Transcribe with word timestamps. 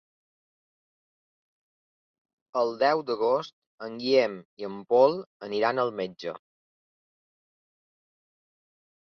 El 2.61 2.73
deu 2.83 3.03
d'agost 3.09 3.53
en 3.89 3.99
Guillem 4.05 4.39
i 4.63 4.67
en 4.71 4.81
Pol 4.95 5.19
aniran 5.49 5.83
al 5.85 5.95
metge. 6.01 6.35